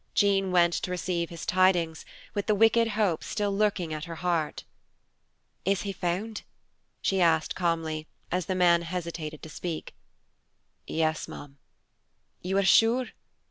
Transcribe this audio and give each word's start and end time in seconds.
Jean 0.15 0.51
went 0.51 0.73
to 0.73 0.89
receive 0.89 1.29
his 1.29 1.45
tidings, 1.45 2.05
with 2.33 2.47
the 2.47 2.55
wicked 2.55 2.87
hope 2.97 3.23
still 3.23 3.55
lurking 3.55 3.93
at 3.93 4.05
her 4.05 4.15
heart. 4.15 4.63
"Is 5.63 5.83
he 5.83 5.91
found?" 5.93 6.41
she 7.03 7.21
asked 7.21 7.53
calmly, 7.53 8.07
as 8.31 8.47
the 8.47 8.55
man 8.55 8.81
hesitated 8.81 9.43
to 9.43 9.49
speak. 9.49 9.93
"Yes, 10.87 11.27
ma'am." 11.27 11.59
"You 12.41 12.57
are 12.57 12.65
sure?" 12.65 13.09